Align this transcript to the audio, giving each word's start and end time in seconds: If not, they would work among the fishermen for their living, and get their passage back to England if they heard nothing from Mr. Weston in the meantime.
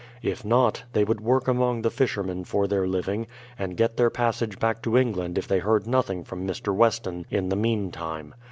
If 0.23 0.43
not, 0.43 0.81
they 0.93 1.03
would 1.03 1.21
work 1.21 1.47
among 1.47 1.83
the 1.83 1.91
fishermen 1.91 2.43
for 2.43 2.65
their 2.67 2.87
living, 2.87 3.27
and 3.59 3.77
get 3.77 3.97
their 3.97 4.09
passage 4.09 4.57
back 4.57 4.81
to 4.81 4.97
England 4.97 5.37
if 5.37 5.47
they 5.47 5.59
heard 5.59 5.85
nothing 5.85 6.23
from 6.23 6.47
Mr. 6.47 6.73
Weston 6.73 7.27
in 7.29 7.49
the 7.49 7.55
meantime. 7.55 8.33